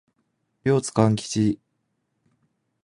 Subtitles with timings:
[0.63, 1.59] 両津勘吉